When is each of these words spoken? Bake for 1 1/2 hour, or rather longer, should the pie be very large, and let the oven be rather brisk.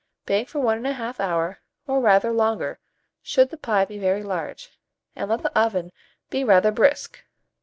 Bake 0.25 0.49
for 0.49 0.57
1 0.59 0.81
1/2 0.81 1.19
hour, 1.19 1.59
or 1.85 1.99
rather 2.01 2.31
longer, 2.31 2.79
should 3.21 3.51
the 3.51 3.55
pie 3.55 3.85
be 3.85 3.99
very 3.99 4.23
large, 4.23 4.71
and 5.15 5.29
let 5.29 5.43
the 5.43 5.55
oven 5.55 5.91
be 6.31 6.43
rather 6.43 6.71
brisk. 6.71 7.23